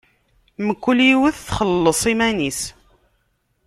[0.67, 2.61] Mkul yiwet txelleṣ iman-is.